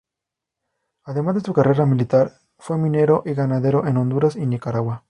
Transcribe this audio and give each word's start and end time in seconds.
Además 1.03 1.35
de 1.35 1.41
su 1.41 1.53
carrera 1.53 1.85
militar 1.85 2.31
fue 2.57 2.75
minero 2.79 3.21
y 3.23 3.35
ganadero 3.35 3.85
en 3.85 3.97
Honduras 3.97 4.35
y 4.35 4.47
Nicaragua. 4.47 4.99